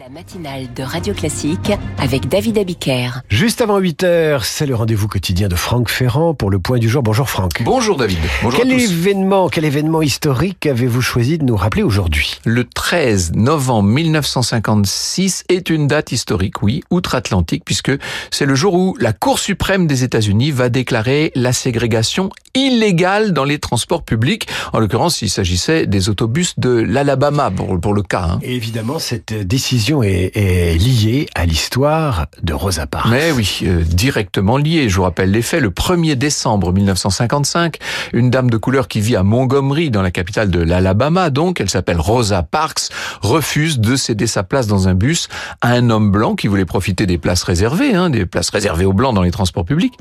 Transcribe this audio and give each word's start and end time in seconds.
La 0.00 0.08
matinale 0.08 0.74
de 0.74 0.82
Radio 0.82 1.14
Classique 1.14 1.70
avec 1.98 2.28
David 2.28 2.58
Abiker. 2.58 3.10
Juste 3.28 3.60
avant 3.60 3.78
8 3.78 4.02
heures, 4.02 4.44
c'est 4.44 4.66
le 4.66 4.74
rendez-vous 4.74 5.06
quotidien 5.06 5.46
de 5.46 5.54
Franck 5.54 5.88
Ferrand 5.88 6.34
pour 6.34 6.50
le 6.50 6.58
point 6.58 6.78
du 6.78 6.88
jour. 6.88 7.04
Bonjour 7.04 7.30
Franck. 7.30 7.62
Bonjour 7.62 7.96
David. 7.96 8.18
Bonjour 8.42 8.58
quel 8.58 8.72
à 8.72 8.74
tous. 8.74 8.82
événement, 8.82 9.48
quel 9.48 9.64
événement 9.64 10.02
historique 10.02 10.66
avez-vous 10.66 11.00
choisi 11.00 11.38
de 11.38 11.44
nous 11.44 11.54
rappeler 11.54 11.84
aujourd'hui? 11.84 12.40
Le 12.44 12.64
13 12.64 13.34
novembre 13.34 13.88
1956 13.88 15.44
est 15.48 15.70
une 15.70 15.86
date 15.86 16.10
historique, 16.10 16.64
oui, 16.64 16.82
outre-Atlantique, 16.90 17.62
puisque 17.64 17.92
c'est 18.32 18.46
le 18.46 18.56
jour 18.56 18.74
où 18.74 18.96
la 18.98 19.12
Cour 19.12 19.38
suprême 19.38 19.86
des 19.86 20.02
États-Unis 20.02 20.50
va 20.50 20.70
déclarer 20.70 21.30
la 21.36 21.52
ségrégation 21.52 22.30
illégale 22.56 23.32
dans 23.32 23.44
les 23.44 23.60
transports 23.60 24.02
publics. 24.02 24.48
En 24.72 24.80
l'occurrence, 24.80 25.22
il 25.22 25.30
s'agissait 25.30 25.86
des 25.86 26.08
autobus 26.08 26.58
de 26.58 26.70
l'Alabama 26.70 27.52
pour, 27.52 27.80
pour 27.80 27.94
le 27.94 28.02
cas. 28.02 28.22
Hein. 28.24 28.38
Et 28.42 28.56
évidemment, 28.56 28.98
cette 28.98 29.32
décision 29.32 29.83
est, 29.92 30.36
est 30.36 30.78
liée 30.78 31.26
à 31.34 31.44
l'histoire 31.44 32.26
de 32.42 32.54
Rosa 32.54 32.86
Parks. 32.86 33.10
Mais 33.10 33.32
oui, 33.32 33.60
euh, 33.64 33.82
directement 33.82 34.56
lié. 34.56 34.88
Je 34.88 34.96
vous 34.96 35.02
rappelle 35.02 35.30
les 35.30 35.42
faits. 35.42 35.60
Le 35.60 35.70
1er 35.70 36.14
décembre 36.14 36.72
1955, 36.72 37.76
une 38.12 38.30
dame 38.30 38.48
de 38.48 38.56
couleur 38.56 38.88
qui 38.88 39.00
vit 39.00 39.16
à 39.16 39.22
Montgomery, 39.22 39.90
dans 39.90 40.00
la 40.00 40.10
capitale 40.10 40.50
de 40.50 40.60
l'Alabama, 40.60 41.28
donc, 41.30 41.60
elle 41.60 41.68
s'appelle 41.68 42.00
Rosa 42.00 42.42
Parks, 42.42 42.88
refuse 43.20 43.78
de 43.78 43.96
céder 43.96 44.26
sa 44.26 44.42
place 44.42 44.66
dans 44.66 44.88
un 44.88 44.94
bus 44.94 45.28
à 45.60 45.72
un 45.72 45.90
homme 45.90 46.10
blanc 46.10 46.34
qui 46.34 46.48
voulait 46.48 46.64
profiter 46.64 47.06
des 47.06 47.18
places 47.18 47.42
réservées, 47.42 47.94
hein, 47.94 48.08
des 48.08 48.24
places 48.24 48.50
réservées 48.50 48.86
aux 48.86 48.92
blancs 48.92 49.14
dans 49.14 49.22
les 49.22 49.30
transports 49.30 49.66
publics. 49.66 49.94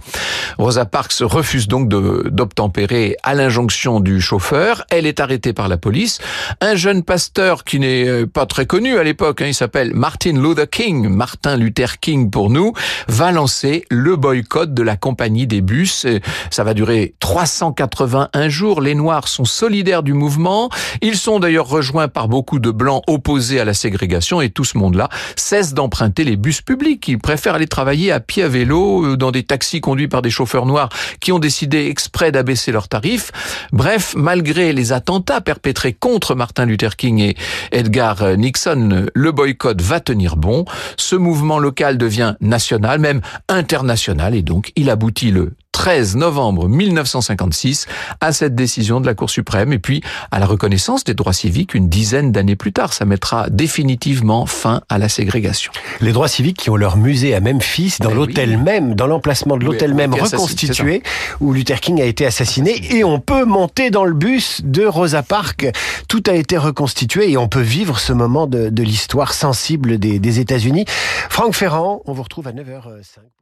Rosa 0.57 0.85
Parks 0.85 1.19
refuse 1.21 1.67
donc 1.67 1.89
d'obtempérer 1.89 3.17
à 3.23 3.33
l'injonction 3.33 3.99
du 3.99 4.21
chauffeur. 4.21 4.85
Elle 4.89 5.05
est 5.05 5.19
arrêtée 5.19 5.51
par 5.51 5.67
la 5.67 5.77
police. 5.77 6.19
Un 6.61 6.75
jeune 6.75 7.03
pasteur 7.03 7.65
qui 7.65 7.79
n'est 7.79 8.07
euh, 8.07 8.25
pas 8.25 8.45
très 8.45 8.65
connu 8.65 8.97
à 8.97 9.03
l'époque, 9.03 9.41
hein, 9.41 9.47
il 9.47 9.53
s'appelle 9.53 9.72
Martin 9.93 10.33
Luther 10.33 10.69
King, 10.69 11.09
Martin 11.09 11.57
Luther 11.57 11.99
King 11.99 12.29
pour 12.29 12.49
nous, 12.49 12.73
va 13.07 13.31
lancer 13.31 13.85
le 13.89 14.15
boycott 14.15 14.73
de 14.73 14.83
la 14.83 14.95
compagnie 14.97 15.47
des 15.47 15.61
bus. 15.61 16.05
Ça 16.51 16.63
va 16.63 16.73
durer 16.73 17.15
381 17.19 18.49
jours. 18.49 18.81
Les 18.81 18.93
Noirs 18.93 19.27
sont 19.27 19.45
solidaires 19.45 20.03
du 20.03 20.13
mouvement. 20.13 20.69
Ils 21.01 21.17
sont 21.17 21.39
d'ailleurs 21.39 21.67
rejoints 21.67 22.07
par 22.07 22.27
beaucoup 22.27 22.59
de 22.59 22.69
Blancs 22.69 23.03
opposés 23.07 23.59
à 23.59 23.65
la 23.65 23.73
ségrégation 23.73 24.41
et 24.41 24.49
tout 24.49 24.63
ce 24.63 24.77
monde-là 24.77 25.09
cesse 25.35 25.73
d'emprunter 25.73 26.23
les 26.23 26.35
bus 26.35 26.61
publics. 26.61 27.07
Ils 27.07 27.19
préfèrent 27.19 27.55
aller 27.55 27.67
travailler 27.67 28.11
à 28.11 28.19
pied 28.19 28.43
à 28.43 28.47
vélo, 28.47 29.05
euh, 29.05 29.17
dans 29.17 29.31
des 29.31 29.43
taxis 29.43 29.81
conduits 29.81 30.07
par 30.07 30.21
des 30.21 30.29
chauffeurs 30.29 30.65
noirs 30.65 30.89
qui 31.19 31.31
ont 31.31 31.39
décidé 31.39 31.87
exprès 31.87 32.31
d'abaisser 32.31 32.71
leurs 32.71 32.87
tarifs. 32.87 33.31
Bref, 33.71 34.13
malgré 34.15 34.71
les 34.71 34.91
attentats 34.91 35.41
perpétrés 35.41 35.93
contre 35.93 36.35
Martin 36.35 36.65
Luther 36.65 36.95
King 36.95 37.19
et 37.19 37.35
Edgar 37.71 38.37
Nixon, 38.37 39.07
le 39.13 39.31
boycott 39.31 39.62
va 39.65 39.99
tenir 39.99 40.35
bon. 40.35 40.65
Ce 40.97 41.15
mouvement 41.15 41.59
local 41.59 41.97
devient 41.97 42.35
national, 42.41 42.99
même 42.99 43.21
international, 43.49 44.35
et 44.35 44.41
donc 44.41 44.71
il 44.75 44.89
aboutit 44.89 45.31
le 45.31 45.53
13 45.83 46.15
novembre 46.15 46.69
1956 46.69 47.87
à 48.21 48.31
cette 48.31 48.55
décision 48.55 49.01
de 49.01 49.05
la 49.05 49.15
Cour 49.15 49.29
suprême 49.29 49.73
et 49.73 49.79
puis 49.79 50.01
à 50.31 50.39
la 50.39 50.45
reconnaissance 50.45 51.03
des 51.03 51.13
droits 51.13 51.33
civiques 51.33 51.73
une 51.73 51.89
dizaine 51.89 52.31
d'années 52.31 52.55
plus 52.55 52.71
tard. 52.71 52.93
Ça 52.93 53.03
mettra 53.03 53.49
définitivement 53.49 54.45
fin 54.45 54.79
à 54.87 54.97
la 54.97 55.09
ségrégation. 55.09 55.73
Les 55.99 56.13
droits 56.13 56.29
civiques 56.29 56.55
qui 56.55 56.69
ont 56.69 56.77
leur 56.77 56.95
musée 56.95 57.35
à 57.35 57.41
Memphis, 57.41 57.95
dans 57.99 58.07
Mais 58.11 58.15
l'hôtel 58.15 58.51
oui. 58.51 58.63
même, 58.63 58.95
dans 58.95 59.07
l'emplacement 59.07 59.57
de 59.57 59.65
l'hôtel 59.65 59.91
Oui, 59.91 59.97
même 59.97 60.13
reconstitué, 60.13 61.03
où 61.41 61.51
Luther 61.51 61.81
King 61.81 62.01
a 62.01 62.05
été 62.05 62.25
assassiné, 62.25 62.95
et 62.95 63.03
on 63.03 63.19
peut 63.19 63.43
monter 63.43 63.89
dans 63.89 64.05
le 64.05 64.13
bus 64.13 64.61
de 64.63 64.85
Rosa 64.85 65.21
Parks. 65.21 65.67
Tout 66.07 66.23
a 66.27 66.33
été 66.33 66.57
reconstitué 66.57 67.29
et 67.29 67.35
on 67.35 67.49
peut 67.49 67.59
vivre 67.59 67.99
ce 67.99 68.13
moment 68.13 68.47
de, 68.47 68.69
de 68.69 68.83
l'histoire 68.83 69.33
sensible 69.33 69.97
des, 69.97 70.19
des 70.19 70.39
États-Unis. 70.39 70.85
Franck 71.29 71.53
Ferrand, 71.55 72.03
on 72.05 72.13
vous 72.13 72.23
retrouve 72.23 72.47
à 72.47 72.53
9h05. 72.53 73.33